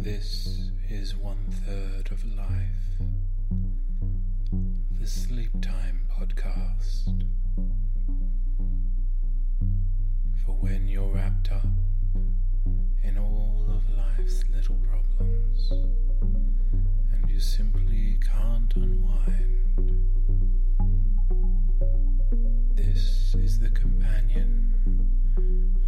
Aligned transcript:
This 0.00 0.70
is 0.88 1.16
one 1.16 1.44
third 1.66 2.12
of 2.12 2.24
life. 2.36 3.02
The 5.00 5.06
Sleep 5.08 5.50
Time 5.60 6.02
Podcast. 6.08 7.08
For 10.46 10.52
when 10.52 10.86
you're 10.86 11.12
wrapped 11.12 11.50
up 11.50 11.66
in 13.02 13.18
all 13.18 13.66
of 13.68 13.82
life's 13.90 14.44
little 14.54 14.78
problems 14.88 15.72
and 17.12 17.28
you 17.28 17.40
simply 17.40 18.20
can't 18.24 18.72
unwind, 18.76 19.64
this 22.76 23.34
is 23.34 23.58
the 23.58 23.70
companion 23.70 24.76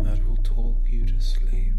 that 0.01 0.27
will 0.27 0.43
talk 0.43 0.79
you 0.91 1.07
to 1.07 1.21
sleep. 1.21 1.70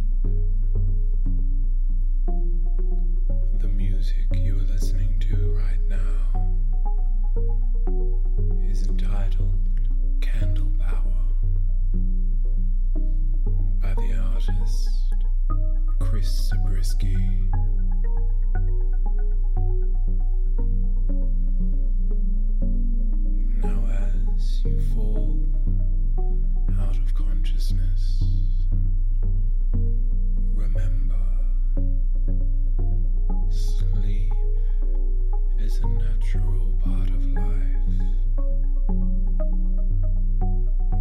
A 35.83 35.87
natural 35.87 36.73
part 36.83 37.09
of 37.09 37.25
life. 37.25 37.91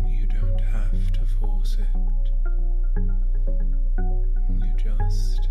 You 0.08 0.26
don't 0.26 0.60
have 0.60 1.12
to 1.12 1.26
force 1.38 1.76
it, 1.78 1.86
you 4.48 4.72
just 4.76 5.48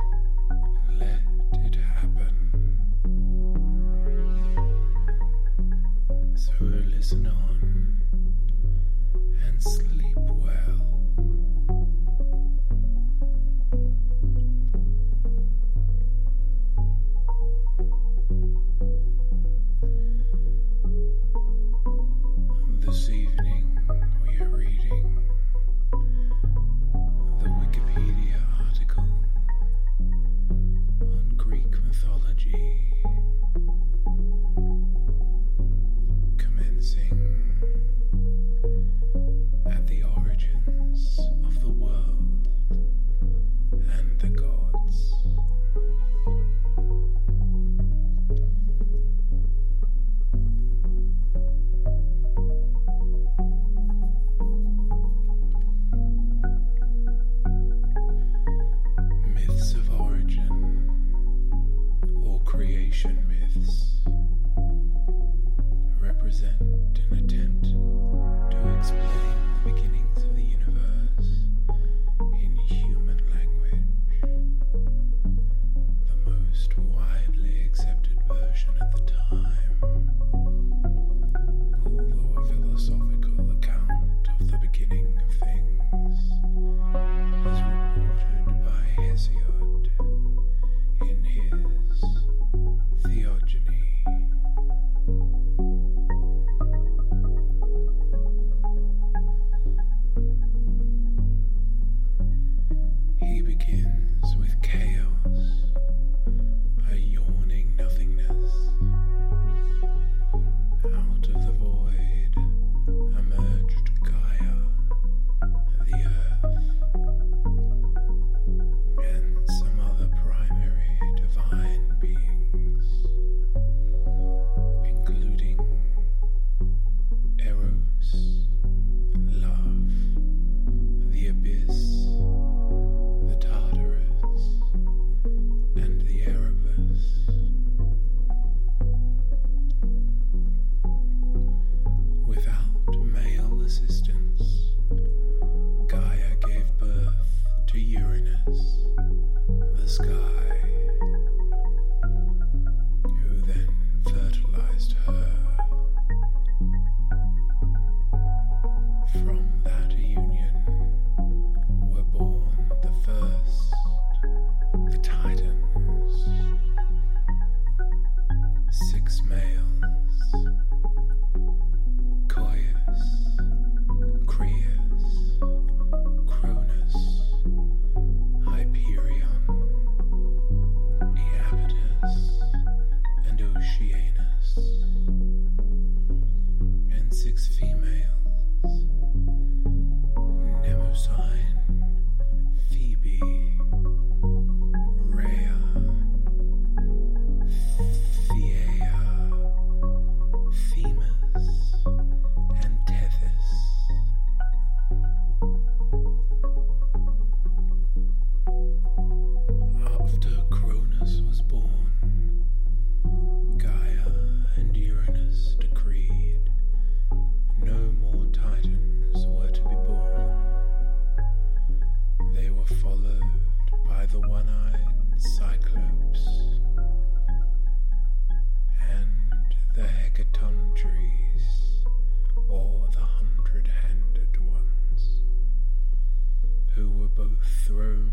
who 236.80 236.92
were 236.92 237.10
both 237.10 237.46
thrown 237.66 238.10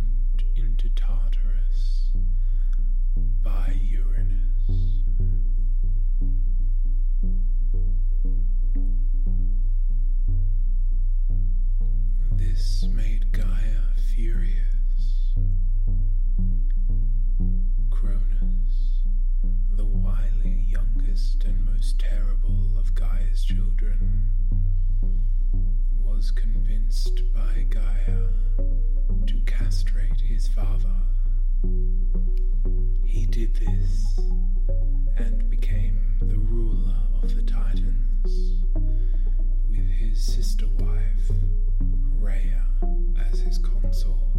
into 0.57 0.89
Tartarus 0.89 2.11
by 3.41 3.79
Uranus. 3.81 5.05
This 12.33 12.87
made 12.93 13.31
Gaia 13.31 13.95
furious. 14.13 15.37
Cronus, 17.91 19.05
the 19.77 19.85
wily 19.85 20.67
youngest 20.67 21.45
and 21.45 21.65
most 21.65 22.01
terrible 22.01 22.77
of 22.77 22.97
Gaia's 22.97 23.45
children, 23.45 24.33
was 26.03 26.33
convinced 26.33 27.23
by 27.33 27.65
Gaia 27.71 28.16
castrate 29.77 30.23
his 30.23 30.49
father. 30.49 31.03
He 33.05 33.27
did 33.27 33.57
this 33.57 34.19
and 35.19 35.51
became 35.51 35.99
the 36.23 36.39
ruler 36.39 36.95
of 37.23 37.37
the 37.37 37.43
Titans, 37.43 38.63
with 39.69 39.87
his 39.91 40.19
sister 40.19 40.67
wife, 40.79 41.31
Rhea, 42.19 42.65
as 43.31 43.41
his 43.41 43.59
consort. 43.59 44.36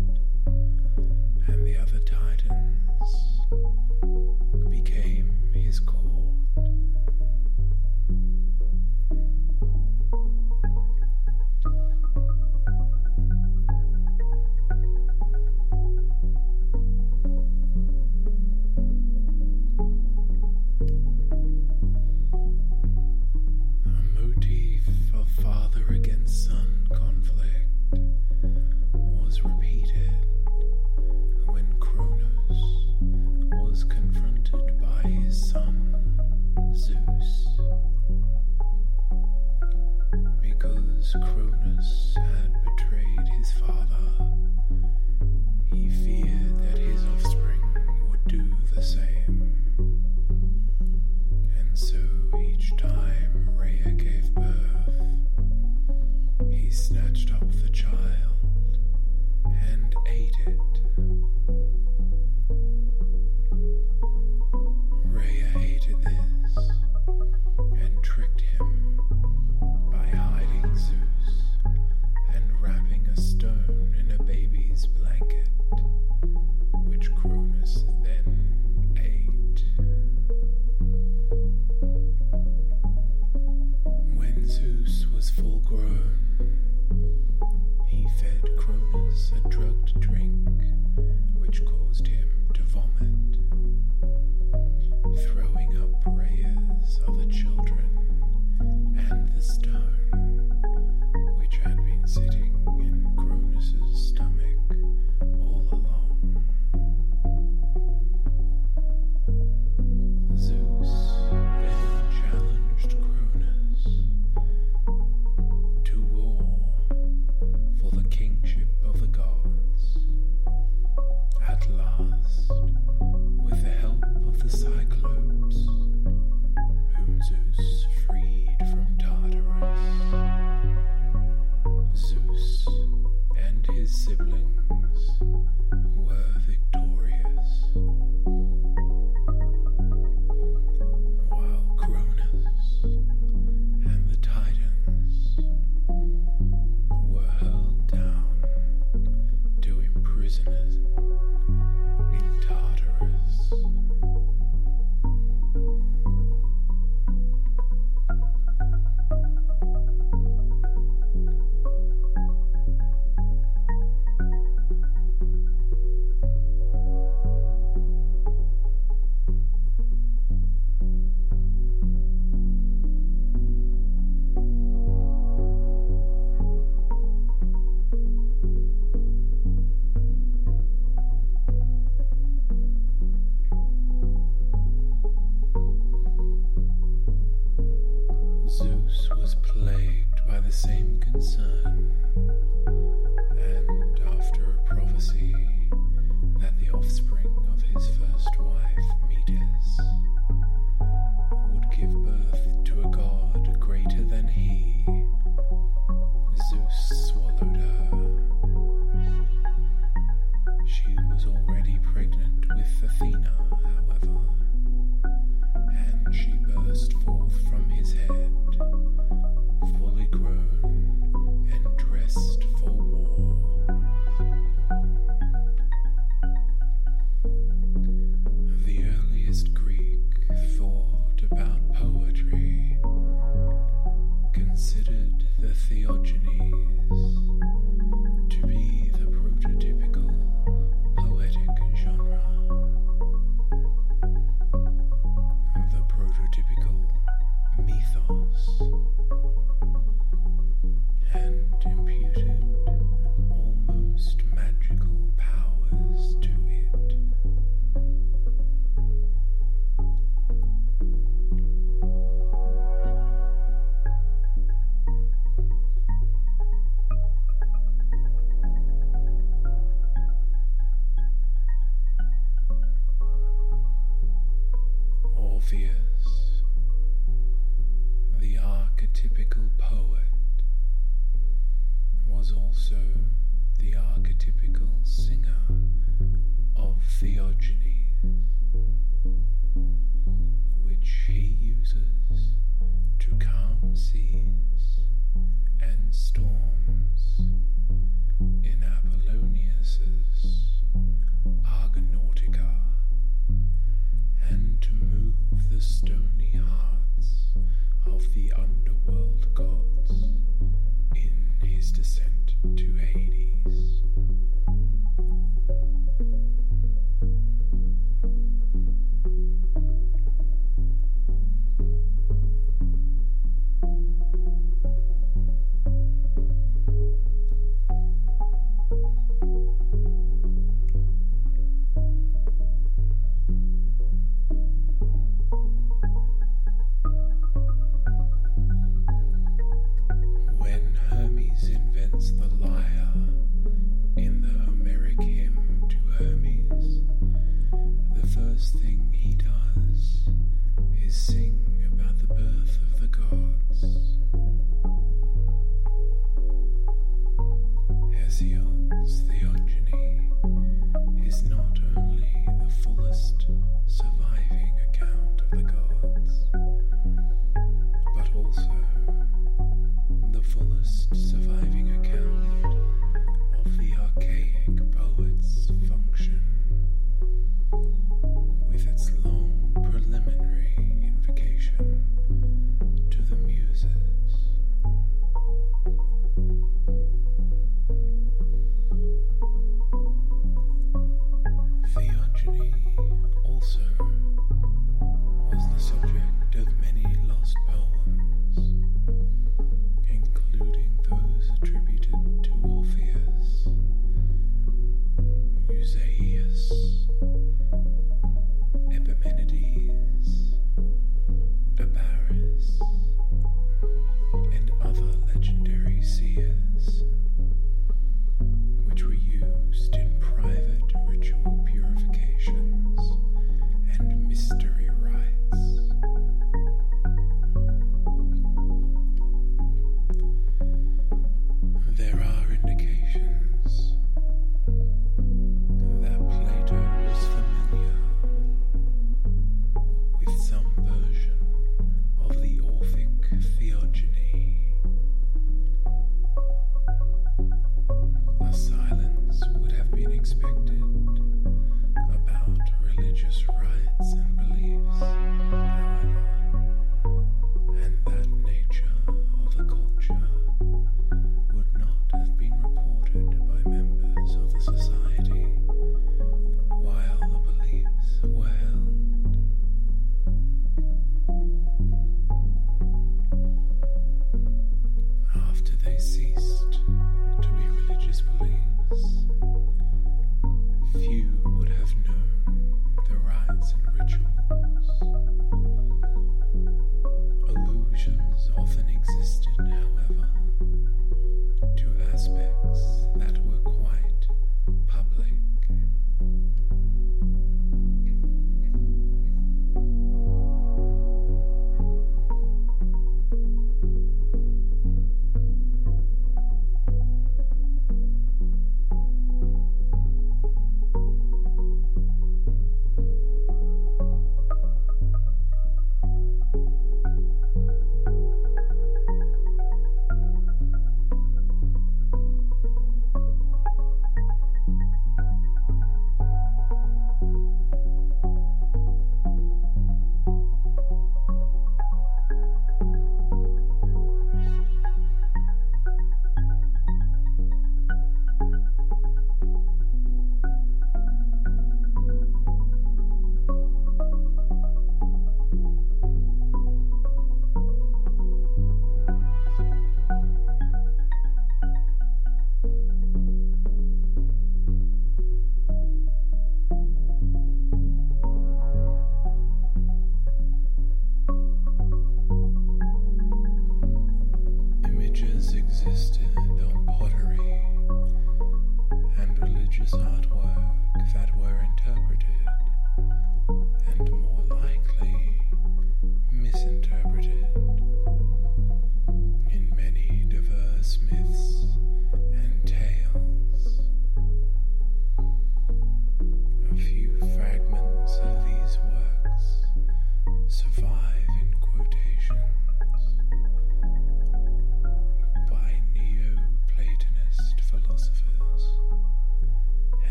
Brutus. 77.27 77.96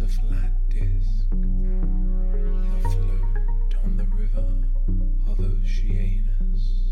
a 0.00 0.06
flat 0.06 0.52
disk 0.68 1.26
afloat 2.78 3.74
on 3.84 3.96
the 3.96 4.04
river 4.14 4.46
of 5.26 5.40
Oceanus. 5.40 6.87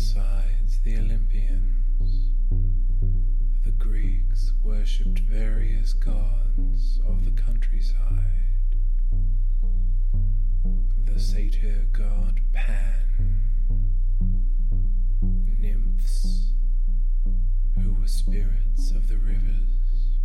Besides 0.00 0.78
the 0.82 0.96
Olympians, 0.96 2.30
the 3.64 3.70
Greeks 3.72 4.54
worshipped 4.64 5.18
various 5.18 5.92
gods 5.92 6.98
of 7.06 7.26
the 7.26 7.30
countryside. 7.32 8.78
The 11.04 11.20
satyr 11.20 11.86
god 11.92 12.40
Pan, 12.54 13.42
nymphs 15.60 16.52
who 17.74 17.92
were 17.92 18.08
spirits 18.08 18.92
of 18.92 19.06
the 19.06 19.18
rivers, 19.18 20.16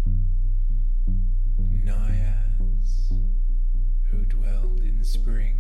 naiads 1.83 3.11
who 4.09 4.23
dwelled 4.25 4.79
in 4.79 5.03
spring. 5.03 5.54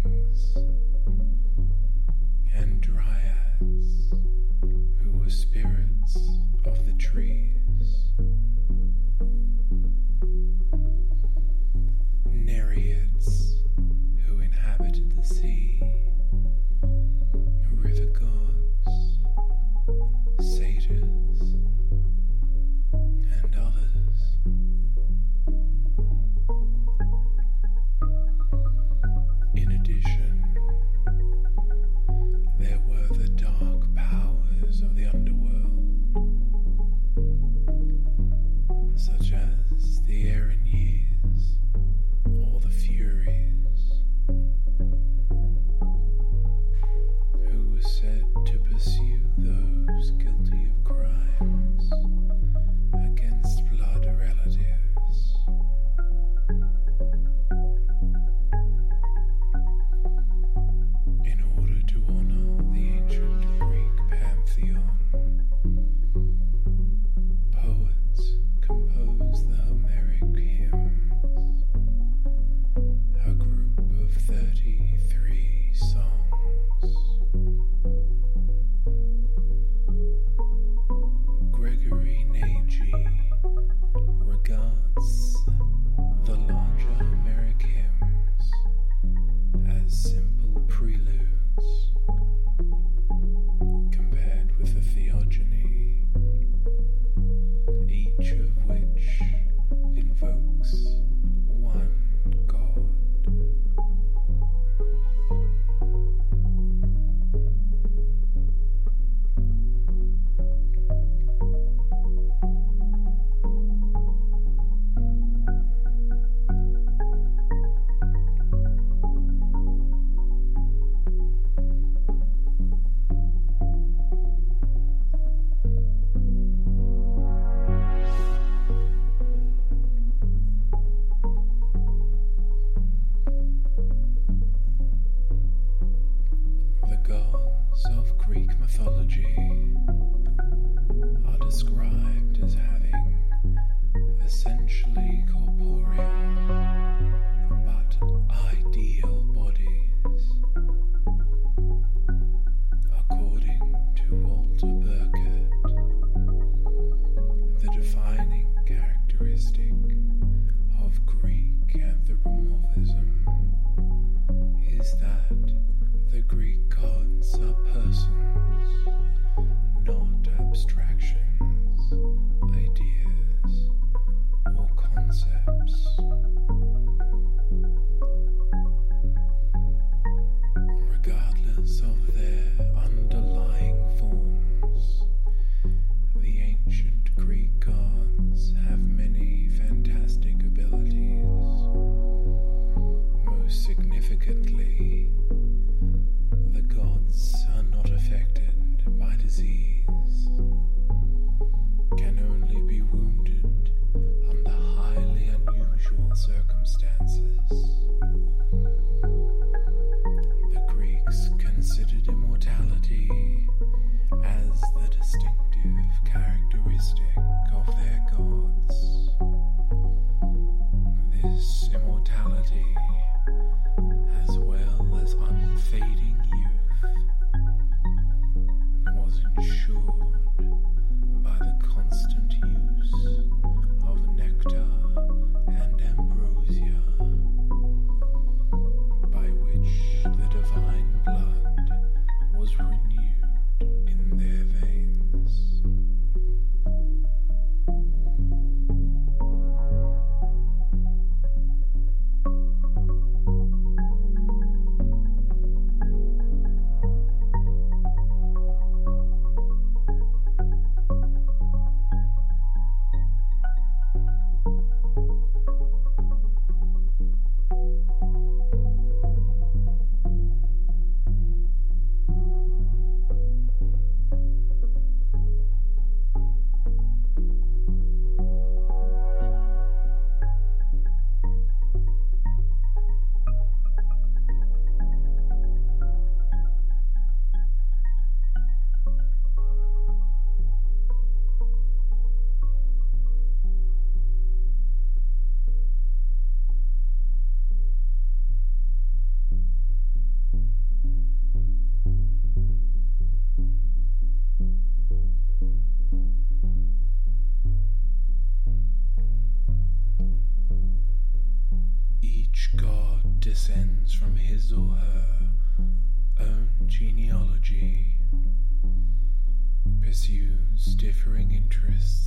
Chris. 321.65 322.04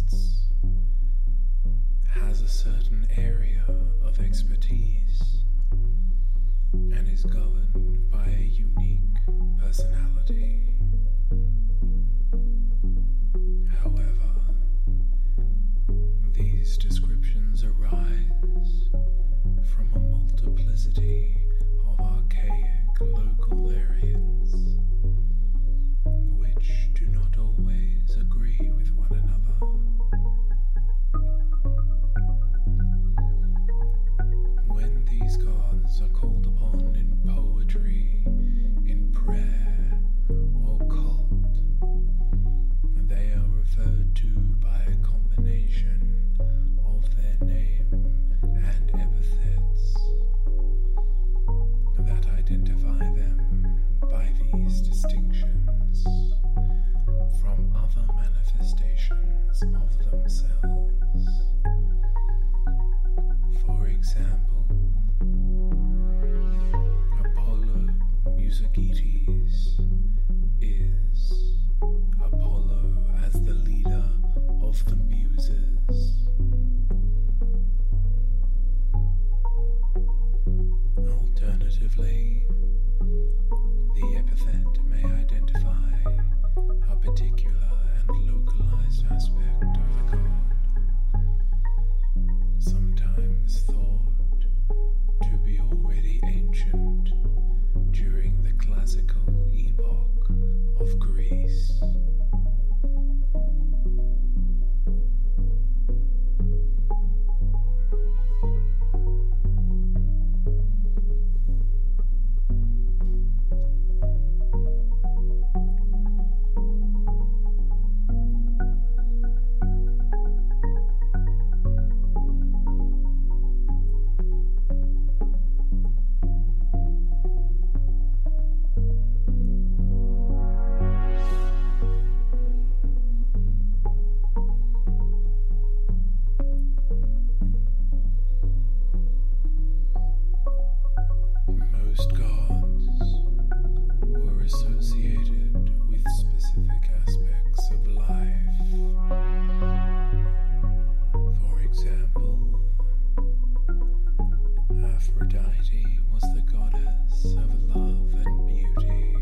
Aphrodite 154.99 156.01
was 156.11 156.23
the 156.35 156.43
goddess 156.43 157.25
of 157.25 157.55
love 157.73 158.13
and 158.15 158.47
beauty. 158.49 159.15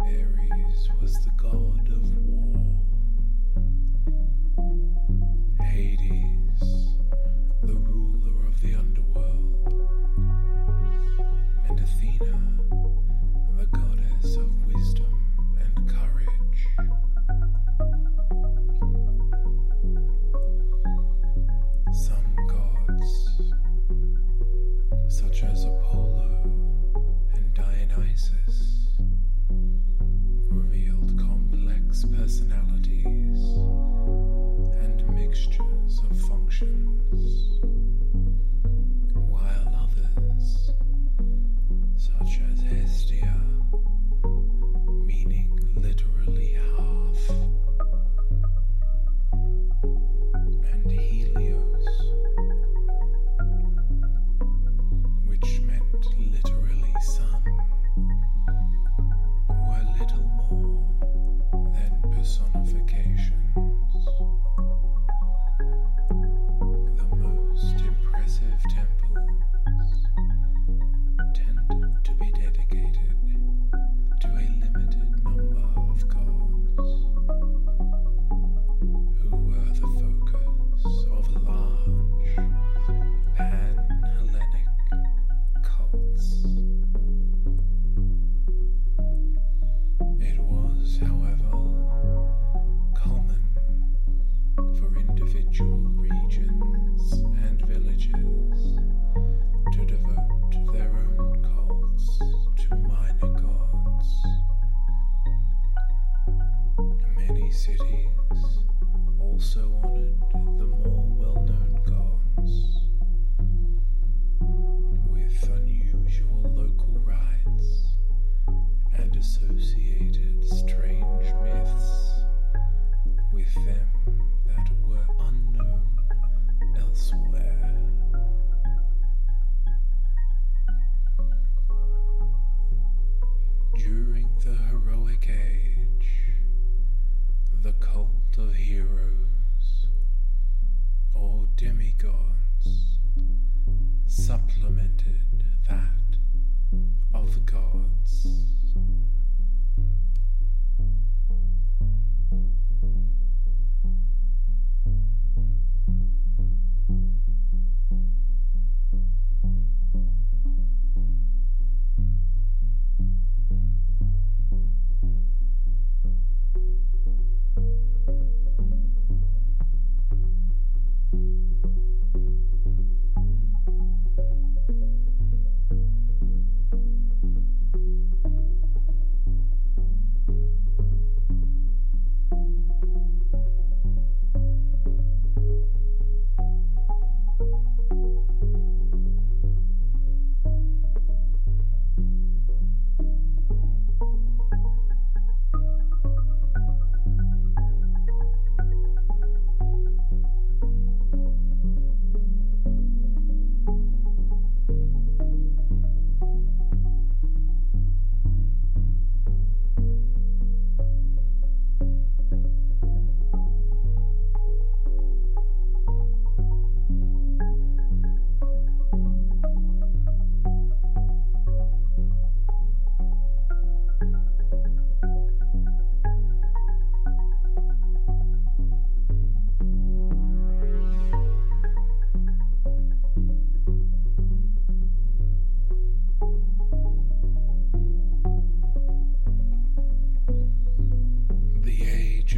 Ares 0.00 0.88
was 1.00 1.14
the 1.24 1.30
god 1.36 1.88
of 1.88 2.02
war. 2.26 2.82
Hades. 5.60 6.17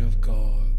of 0.03 0.21
God. 0.21 0.70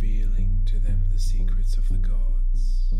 revealing 0.00 0.60
to 0.66 0.78
them 0.78 1.00
the 1.10 1.18
secrets 1.18 1.78
of 1.78 1.88
the 1.88 1.96
gods. 1.96 2.92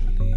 Of 0.00 0.33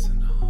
listen 0.00 0.22
on 0.40 0.49